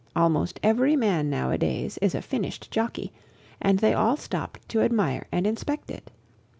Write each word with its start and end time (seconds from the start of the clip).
Almost 0.15 0.59
every 0.63 0.95
man 0.95 1.29
nowadays 1.29 1.99
is 2.01 2.15
a 2.15 2.23
finished 2.23 2.71
jockey, 2.71 3.13
and 3.61 3.77
they 3.77 3.93
all 3.93 4.17
stopped 4.17 4.67
to 4.69 4.81
admire 4.81 5.27
and 5.31 5.45
inspect 5.45 5.91
it. 5.91 6.09